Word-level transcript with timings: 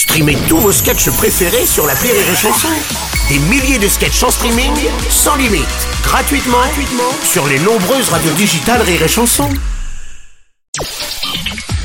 Streamez 0.00 0.38
tous 0.48 0.56
vos 0.56 0.72
sketchs 0.72 1.10
préférés 1.10 1.66
sur 1.66 1.86
la 1.86 1.92
Rire 1.92 2.14
et 2.14 2.34
Chanson. 2.34 2.68
Des 3.28 3.38
milliers 3.38 3.78
de 3.78 3.86
sketchs 3.86 4.22
en 4.22 4.30
streaming, 4.30 4.72
sans 5.10 5.36
limite, 5.36 5.66
gratuitement, 6.02 6.56
sur 7.22 7.46
les 7.46 7.58
nombreuses 7.58 8.08
radios 8.08 8.32
digitales 8.32 8.80
Rire 8.80 9.02
et 9.02 9.08
Chanson. 9.08 9.50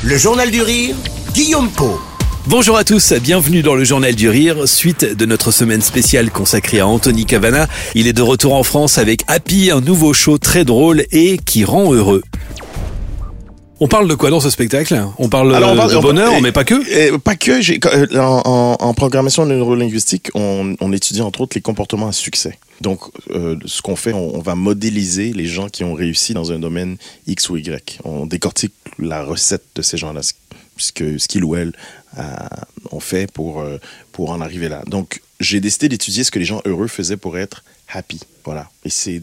Le 0.02 0.16
Journal 0.16 0.50
du 0.50 0.62
Rire, 0.62 0.96
Guillaume 1.34 1.68
Po. 1.68 2.00
Bonjour 2.46 2.78
à 2.78 2.84
tous, 2.84 3.12
bienvenue 3.12 3.60
dans 3.60 3.74
le 3.74 3.84
Journal 3.84 4.14
du 4.14 4.30
Rire, 4.30 4.66
suite 4.66 5.04
de 5.04 5.26
notre 5.26 5.50
semaine 5.50 5.82
spéciale 5.82 6.30
consacrée 6.30 6.80
à 6.80 6.86
Anthony 6.86 7.26
Cavana. 7.26 7.66
Il 7.94 8.06
est 8.06 8.14
de 8.14 8.22
retour 8.22 8.54
en 8.54 8.62
France 8.62 8.96
avec 8.96 9.24
Happy, 9.26 9.70
un 9.70 9.82
nouveau 9.82 10.14
show 10.14 10.38
très 10.38 10.64
drôle 10.64 11.04
et 11.12 11.36
qui 11.36 11.66
rend 11.66 11.92
heureux. 11.92 12.22
On 13.78 13.88
parle 13.88 14.08
de 14.08 14.14
quoi 14.14 14.30
dans 14.30 14.40
ce 14.40 14.48
spectacle? 14.48 14.98
On 15.18 15.28
parle, 15.28 15.54
Alors, 15.54 15.72
on 15.72 15.76
parle- 15.76 15.90
de 15.92 15.96
on- 15.96 16.00
bonheur, 16.02 16.40
mais 16.40 16.50
pas 16.50 16.64
que. 16.64 16.74
Euh, 16.74 17.18
pas 17.18 17.36
que. 17.36 17.50
euh, 17.52 18.18
En, 18.20 18.42
en- 18.46 18.76
en 18.80 18.94
programmation 18.94 19.44
neurolinguistique, 19.44 20.30
on, 20.34 20.74
on 20.80 20.92
étudie 20.92 21.20
entre 21.20 21.42
autres 21.42 21.56
les 21.56 21.60
comportements 21.60 22.08
à 22.08 22.12
succès. 22.12 22.58
Donc, 22.80 23.00
euh, 23.32 23.56
ce 23.66 23.82
qu'on 23.82 23.96
fait, 23.96 24.14
on, 24.14 24.34
on 24.36 24.40
va 24.40 24.54
modéliser 24.54 25.32
les 25.34 25.44
gens 25.46 25.68
qui 25.68 25.84
ont 25.84 25.92
réussi 25.92 26.32
dans 26.32 26.52
un 26.52 26.58
domaine 26.58 26.96
X 27.26 27.50
ou 27.50 27.56
Y. 27.58 27.98
On 28.04 28.24
décortique 28.24 28.72
la 28.98 29.22
recette 29.22 29.64
de 29.74 29.82
ces 29.82 29.98
gens-là, 29.98 30.22
ce 30.22 30.32
ce 30.78 30.92
que 30.92 31.16
ce 31.18 31.26
qu'il 31.28 31.42
ou 31.44 31.54
elle 31.56 31.72
a- 32.18 32.48
ont 32.92 33.00
fait 33.00 33.30
pour, 33.30 33.60
euh, 33.60 33.78
pour 34.12 34.30
en 34.30 34.40
arriver 34.40 34.68
là. 34.70 34.82
Donc, 34.86 35.20
j'ai 35.40 35.60
décidé 35.60 35.88
d'étudier 35.88 36.24
ce 36.24 36.30
que 36.30 36.38
les 36.38 36.44
gens 36.44 36.62
heureux 36.64 36.88
faisaient 36.88 37.16
pour 37.16 37.38
être 37.38 37.62
happy. 37.88 38.20
Voilà. 38.44 38.70
Et 38.84 38.90
c'est 38.90 39.22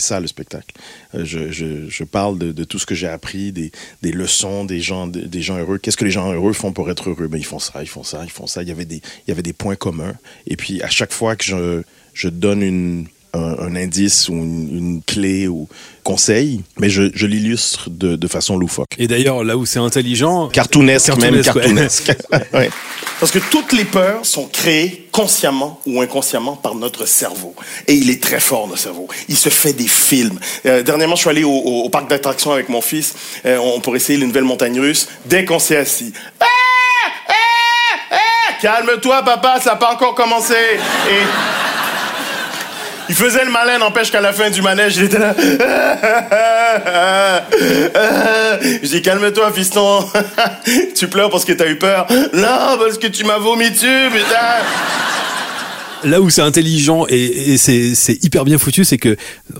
ça 0.00 0.20
le 0.20 0.26
spectacle. 0.26 0.74
Euh, 1.14 1.24
je, 1.24 1.50
je, 1.50 1.88
je 1.88 2.04
parle 2.04 2.38
de, 2.38 2.64
tout 2.64 2.78
ce 2.78 2.86
que 2.86 2.94
j'ai 2.94 3.08
appris, 3.08 3.52
des, 3.52 3.72
des 4.02 4.12
leçons 4.12 4.64
des 4.64 4.80
gens, 4.80 5.06
des 5.06 5.42
gens 5.42 5.58
heureux. 5.58 5.78
Qu'est-ce 5.78 5.96
que 5.96 6.04
les 6.04 6.10
gens 6.10 6.32
heureux 6.32 6.52
font 6.54 6.72
pour 6.72 6.90
être 6.90 7.10
heureux? 7.10 7.28
Ben, 7.28 7.38
ils 7.38 7.44
font 7.44 7.58
ça, 7.58 7.82
ils 7.82 7.88
font 7.88 8.04
ça, 8.04 8.22
ils 8.24 8.30
font 8.30 8.46
ça. 8.46 8.62
Il 8.62 8.68
y 8.68 8.72
avait 8.72 8.84
des, 8.84 8.96
il 8.96 9.28
y 9.28 9.30
avait 9.32 9.42
des 9.42 9.52
points 9.52 9.76
communs. 9.76 10.14
Et 10.46 10.56
puis, 10.56 10.82
à 10.82 10.88
chaque 10.88 11.12
fois 11.12 11.36
que 11.36 11.44
je, 11.44 11.82
je 12.14 12.28
donne 12.28 12.62
une, 12.62 13.06
un, 13.34 13.56
un 13.58 13.76
indice 13.76 14.28
ou 14.28 14.32
une, 14.34 14.68
une 14.78 15.02
clé 15.02 15.48
ou 15.48 15.68
conseil, 16.02 16.62
mais 16.78 16.90
je, 16.90 17.10
je 17.14 17.26
l'illustre 17.26 17.88
de, 17.90 18.14
de 18.16 18.28
façon 18.28 18.56
loufoque. 18.58 18.90
Et 18.98 19.06
d'ailleurs, 19.08 19.42
là 19.42 19.56
où 19.56 19.64
c'est 19.66 19.78
intelligent, 19.78 20.48
Cartoonesque, 20.48 21.08
même 21.16 21.40
Cartoonesque, 21.42 21.54
ouais. 21.56 21.62
cartoonesque. 21.62 22.12
Ouais. 22.52 22.70
Parce 23.20 23.32
que 23.32 23.38
toutes 23.38 23.72
les 23.72 23.84
peurs 23.84 24.26
sont 24.26 24.46
créées 24.46 25.08
consciemment 25.12 25.80
ou 25.86 26.00
inconsciemment 26.02 26.56
par 26.56 26.74
notre 26.74 27.06
cerveau. 27.06 27.54
Et 27.86 27.94
il 27.94 28.10
est 28.10 28.22
très 28.22 28.40
fort, 28.40 28.66
notre 28.68 28.80
cerveau. 28.82 29.08
Il 29.28 29.36
se 29.36 29.48
fait 29.48 29.72
des 29.72 29.86
films. 29.88 30.38
Euh, 30.66 30.82
dernièrement, 30.82 31.14
je 31.16 31.20
suis 31.22 31.30
allé 31.30 31.44
au, 31.44 31.50
au- 31.52 31.84
au 31.84 31.88
parc 31.88 32.10
d'attractions 32.10 32.52
avec 32.52 32.68
mon 32.68 32.80
fils 32.82 33.14
euh, 33.46 33.56
on, 33.58 33.80
pour 33.80 33.96
essayer 33.96 34.18
les 34.18 34.26
nouvelles 34.26 34.44
montagnes 34.44 34.80
russes. 34.80 35.08
Dès 35.26 35.44
qu'on 35.44 35.58
s'est 35.58 35.76
assis, 35.76 36.12
Ah! 36.40 36.44
Ah! 37.28 37.32
Ah! 38.10 38.16
calme-toi, 38.60 39.22
papa, 39.22 39.58
ça 39.60 39.70
n'a 39.70 39.76
pas 39.76 39.92
encore 39.94 40.14
commencé. 40.14 40.54
Et 40.54 41.22
il 43.08 43.14
faisait 43.14 43.44
le 43.44 43.50
malin, 43.50 43.78
n'empêche 43.78 44.10
qu'à 44.10 44.20
la 44.20 44.32
fin 44.32 44.50
du 44.50 44.62
manège, 44.62 44.96
il 44.96 45.04
était 45.04 45.18
là. 45.18 45.34
Je 48.82 48.88
dis, 48.88 49.02
calme-toi, 49.02 49.52
fiston. 49.52 50.08
tu 50.96 51.08
pleures 51.08 51.30
parce 51.30 51.44
que 51.44 51.52
t'as 51.52 51.66
eu 51.66 51.76
peur. 51.76 52.06
Non, 52.32 52.78
parce 52.78 52.98
que 52.98 53.06
tu 53.06 53.24
m'as 53.24 53.38
vomi 53.38 53.70
dessus, 53.70 54.08
putain. 54.12 54.36
Là 56.04 56.20
où 56.20 56.30
c'est 56.30 56.42
intelligent 56.42 57.06
et, 57.08 57.52
et 57.52 57.56
c'est 57.58 57.94
c'est 57.94 58.22
hyper 58.24 58.44
bien 58.44 58.58
foutu, 58.58 58.84
c'est 58.84 58.98
que 58.98 59.16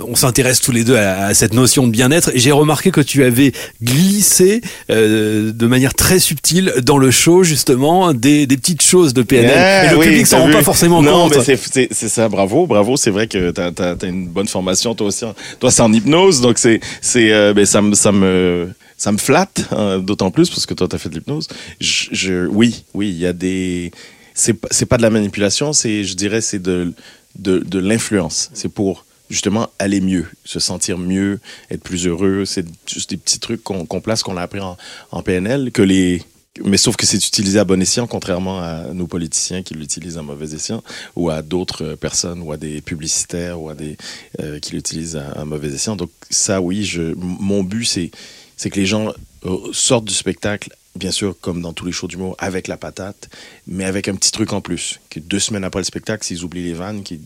on 0.06 0.14
s'intéresse 0.14 0.60
tous 0.60 0.72
les 0.72 0.84
deux 0.84 0.96
à, 0.96 1.26
à 1.26 1.34
cette 1.34 1.52
notion 1.54 1.86
de 1.86 1.92
bien-être. 1.92 2.30
Et 2.34 2.38
j'ai 2.38 2.52
remarqué 2.52 2.90
que 2.90 3.00
tu 3.00 3.24
avais 3.24 3.52
glissé 3.82 4.60
euh, 4.90 5.52
de 5.52 5.66
manière 5.66 5.94
très 5.94 6.18
subtile 6.18 6.72
dans 6.82 6.98
le 6.98 7.10
show 7.10 7.42
justement 7.44 8.12
des, 8.12 8.46
des 8.46 8.56
petites 8.56 8.82
choses 8.82 9.14
de 9.14 9.22
PNL. 9.22 9.86
et 9.86 9.94
le 9.94 10.00
public 10.00 10.26
s'en 10.26 10.40
rend 10.40 10.50
pas 10.50 10.62
forcément 10.62 11.02
non, 11.02 11.28
compte. 11.28 11.36
mais 11.36 11.44
c'est- 11.44 11.56
c'est 11.72 11.88
c'est 11.90 12.08
ça, 12.08 12.28
bravo, 12.28 12.66
bravo. 12.66 12.96
C'est 12.96 13.10
vrai 13.10 13.26
que 13.26 13.50
t'as 13.50 13.70
as, 13.78 14.06
une 14.06 14.28
bonne 14.28 14.48
formation, 14.48 14.94
toi 14.94 15.08
aussi. 15.08 15.24
Toi, 15.60 15.70
c'est 15.70 15.82
en 15.82 15.92
hypnose, 15.92 16.40
donc 16.40 16.58
c'est 16.58 16.80
c'est 17.00 17.32
euh, 17.32 17.52
ben, 17.54 17.64
ça 17.66 17.82
me 17.82 17.94
ça 17.94 18.12
me 18.12 18.68
ça 18.96 19.10
me 19.12 19.18
flatte 19.18 19.64
hein, 19.72 19.98
d'autant 19.98 20.30
plus 20.30 20.48
parce 20.50 20.66
que 20.66 20.74
toi, 20.74 20.86
t'as 20.88 20.98
fait 20.98 21.08
de 21.08 21.14
l'hypnose. 21.14 21.48
Je, 21.80 22.06
je- 22.12 22.46
oui, 22.46 22.84
oui, 22.94 23.08
il 23.08 23.18
y 23.18 23.26
a 23.26 23.32
des 23.32 23.90
c'est 24.34 24.56
c'est 24.70 24.86
pas 24.86 24.96
de 24.96 25.02
la 25.02 25.10
manipulation, 25.10 25.72
c'est 25.72 26.04
je 26.04 26.14
dirais 26.14 26.40
c'est 26.40 26.58
de 26.58 26.92
de, 27.36 27.58
de 27.58 27.78
l'influence. 27.78 28.50
C'est 28.54 28.68
pour 28.68 29.06
justement 29.30 29.70
aller 29.78 30.00
mieux, 30.00 30.26
se 30.44 30.60
sentir 30.60 30.98
mieux, 30.98 31.40
être 31.70 31.82
plus 31.82 32.06
heureux. 32.06 32.44
C'est 32.44 32.66
juste 32.86 33.10
des 33.10 33.16
petits 33.16 33.40
trucs 33.40 33.62
qu'on 33.62 34.00
place, 34.00 34.22
qu'on 34.22 34.36
a 34.36 34.42
appris 34.42 34.60
en, 34.60 35.22
PNL, 35.22 35.70
que 35.72 35.82
les 35.82 36.22
mais 36.64 36.76
sauf 36.76 36.94
que 36.94 37.04
c'est 37.04 37.16
utilisé 37.16 37.58
à 37.58 37.64
bon 37.64 37.82
escient, 37.82 38.06
contrairement 38.06 38.60
à 38.60 38.92
nos 38.92 39.08
politiciens 39.08 39.64
qui 39.64 39.74
l'utilisent 39.74 40.18
à 40.18 40.22
mauvais 40.22 40.54
escient, 40.54 40.84
ou 41.16 41.28
à 41.28 41.42
d'autres 41.42 41.96
personnes, 41.96 42.42
ou 42.42 42.52
à 42.52 42.56
des 42.56 42.80
publicitaires, 42.80 43.60
ou 43.60 43.70
à 43.70 43.74
des 43.74 43.96
euh, 44.40 44.60
qui 44.60 44.72
l'utilisent 44.72 45.16
à, 45.16 45.30
à 45.32 45.44
mauvais 45.44 45.74
escient. 45.74 45.96
Donc 45.96 46.10
ça, 46.30 46.60
oui, 46.60 46.84
je, 46.84 47.12
mon 47.16 47.64
but, 47.64 47.86
c'est 47.86 48.12
c'est 48.56 48.70
que 48.70 48.78
les 48.78 48.86
gens 48.86 49.12
euh, 49.46 49.56
sortent 49.72 50.04
du 50.04 50.14
spectacle, 50.14 50.70
bien 50.96 51.10
sûr, 51.10 51.34
comme 51.40 51.60
dans 51.60 51.72
tous 51.72 51.84
les 51.86 51.92
shows 51.92 52.06
d'humour, 52.06 52.36
avec 52.38 52.68
la 52.68 52.76
patate, 52.76 53.28
mais 53.66 53.84
avec 53.84 54.08
un 54.08 54.14
petit 54.14 54.30
truc 54.30 54.52
en 54.52 54.60
plus. 54.60 55.00
Que 55.10 55.18
deux 55.20 55.38
semaines 55.40 55.64
après 55.64 55.80
le 55.80 55.84
spectacle, 55.84 56.24
s'ils 56.24 56.44
oublient 56.44 56.62
les 56.64 56.72
vannes, 56.72 57.02
qu'il 57.02 57.20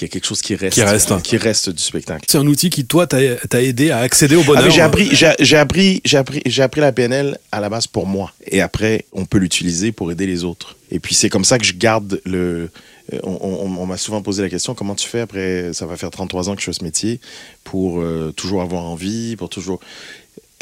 y 0.00 0.04
a 0.04 0.08
quelque 0.08 0.24
chose 0.26 0.40
qui 0.42 0.54
reste, 0.54 0.74
Qui 0.74 0.82
reste. 0.82 1.22
qui 1.22 1.36
reste 1.36 1.70
du 1.70 1.82
spectacle. 1.82 2.24
C'est 2.28 2.38
un 2.38 2.46
outil 2.46 2.70
qui 2.70 2.86
toi 2.86 3.06
t'a 3.06 3.62
aidé 3.62 3.90
à 3.90 3.98
accéder 3.98 4.36
au 4.36 4.40
Ah, 4.42 4.46
bonheur. 4.46 4.64
mais 4.64 4.70
j'ai 4.70 4.80
appris, 4.80 5.08
j'ai 5.14 5.56
appris, 5.56 6.00
j'ai 6.04 6.16
appris, 6.16 6.42
j'ai 6.46 6.62
appris 6.62 6.80
la 6.80 6.92
PNL 6.92 7.38
à 7.52 7.60
la 7.60 7.68
base 7.68 7.86
pour 7.86 8.06
moi. 8.06 8.32
Et 8.46 8.60
après, 8.60 9.04
on 9.12 9.24
peut 9.26 9.38
l'utiliser 9.38 9.92
pour 9.92 10.10
aider 10.10 10.26
les 10.26 10.44
autres. 10.44 10.76
Et 10.90 10.98
puis 11.00 11.14
c'est 11.14 11.28
comme 11.28 11.44
ça 11.44 11.58
que 11.58 11.64
je 11.64 11.74
garde 11.74 12.20
le. 12.24 12.70
euh, 13.12 13.18
On, 13.22 13.32
on- 13.42 13.76
on 13.82 13.86
m'a 13.86 13.96
souvent 13.98 14.22
posé 14.22 14.42
la 14.42 14.48
question 14.48 14.74
comment 14.74 14.94
tu 14.94 15.06
fais 15.08 15.20
après 15.20 15.72
Ça 15.74 15.84
va 15.86 15.96
faire 15.96 16.10
33 16.10 16.48
ans 16.48 16.54
que 16.54 16.60
je 16.60 16.66
fais 16.66 16.72
ce 16.72 16.84
métier 16.84 17.20
pour 17.64 18.00
euh, 18.00 18.32
toujours 18.34 18.62
avoir 18.62 18.82
envie, 18.84 19.36
pour 19.36 19.48
toujours. 19.50 19.80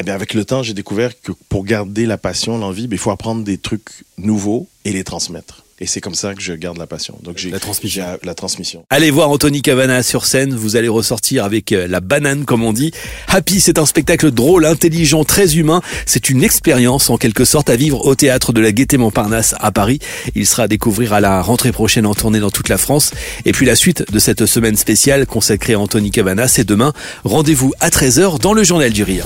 Eh 0.03 0.05
bien, 0.05 0.15
avec 0.15 0.33
le 0.33 0.43
temps, 0.43 0.63
j'ai 0.63 0.73
découvert 0.73 1.13
que 1.21 1.31
pour 1.47 1.63
garder 1.63 2.05
la 2.05 2.17
passion, 2.17 2.57
l'envie, 2.57 2.87
ben, 2.87 2.95
il 2.97 2.99
faut 2.99 3.11
apprendre 3.11 3.45
des 3.45 3.57
trucs 3.57 4.03
nouveaux 4.17 4.67
et 4.83 4.91
les 4.91 5.05
transmettre. 5.05 5.63
Et 5.79 5.87
c'est 5.87 6.01
comme 6.01 6.13
ça 6.13 6.35
que 6.35 6.41
je 6.41 6.51
garde 6.51 6.77
la 6.77 6.87
passion. 6.87 7.17
Donc 7.23 7.37
j'ai 7.37 7.49
La 7.51 7.59
transmission. 7.61 8.03
la 8.21 8.35
transmission. 8.35 8.83
Allez 8.89 9.11
voir 9.11 9.29
Anthony 9.29 9.61
Cavana 9.61 10.03
sur 10.03 10.25
scène, 10.25 10.53
vous 10.53 10.75
allez 10.75 10.89
ressortir 10.89 11.45
avec 11.45 11.71
euh, 11.71 11.87
la 11.87 12.01
banane 12.01 12.43
comme 12.43 12.63
on 12.63 12.73
dit. 12.73 12.91
Happy, 13.29 13.61
c'est 13.61 13.79
un 13.79 13.85
spectacle 13.85 14.31
drôle, 14.31 14.65
intelligent, 14.65 15.23
très 15.23 15.55
humain. 15.55 15.81
C'est 16.05 16.29
une 16.29 16.43
expérience 16.43 17.09
en 17.09 17.15
quelque 17.15 17.45
sorte 17.45 17.69
à 17.69 17.77
vivre 17.77 18.05
au 18.05 18.13
théâtre 18.13 18.51
de 18.51 18.59
la 18.59 18.73
Gaîté 18.73 18.97
Montparnasse 18.97 19.55
à 19.61 19.71
Paris. 19.71 19.99
Il 20.35 20.45
sera 20.45 20.63
à 20.63 20.67
découvrir 20.67 21.13
à 21.13 21.21
la 21.21 21.41
rentrée 21.41 21.71
prochaine 21.71 22.05
en 22.05 22.13
tournée 22.13 22.41
dans 22.41 22.51
toute 22.51 22.67
la 22.67 22.77
France. 22.77 23.11
Et 23.45 23.53
puis 23.53 23.65
la 23.65 23.77
suite 23.77 24.11
de 24.11 24.19
cette 24.19 24.45
semaine 24.47 24.75
spéciale 24.75 25.25
consacrée 25.25 25.75
à 25.75 25.79
Anthony 25.79 26.11
Cavana, 26.11 26.49
c'est 26.49 26.65
demain. 26.65 26.91
Rendez-vous 27.23 27.71
à 27.79 27.89
13h 27.89 28.41
dans 28.41 28.53
le 28.53 28.63
Journal 28.65 28.91
du 28.91 29.03
Rire. 29.03 29.25